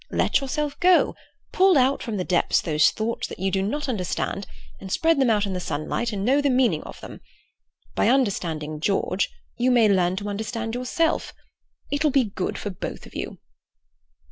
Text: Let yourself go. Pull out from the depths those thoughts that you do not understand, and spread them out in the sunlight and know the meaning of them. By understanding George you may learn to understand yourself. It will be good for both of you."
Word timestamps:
Let 0.09 0.41
yourself 0.41 0.79
go. 0.79 1.13
Pull 1.51 1.77
out 1.77 2.01
from 2.01 2.17
the 2.17 2.23
depths 2.23 2.59
those 2.59 2.89
thoughts 2.89 3.27
that 3.27 3.37
you 3.37 3.51
do 3.51 3.61
not 3.61 3.87
understand, 3.87 4.47
and 4.79 4.91
spread 4.91 5.21
them 5.21 5.29
out 5.29 5.45
in 5.45 5.53
the 5.53 5.59
sunlight 5.59 6.11
and 6.11 6.25
know 6.25 6.41
the 6.41 6.49
meaning 6.49 6.81
of 6.85 6.99
them. 7.01 7.21
By 7.93 8.07
understanding 8.09 8.79
George 8.79 9.29
you 9.57 9.69
may 9.69 9.87
learn 9.87 10.15
to 10.15 10.27
understand 10.27 10.73
yourself. 10.73 11.35
It 11.91 12.03
will 12.03 12.09
be 12.09 12.31
good 12.31 12.57
for 12.57 12.71
both 12.71 13.05
of 13.05 13.13
you." 13.13 13.37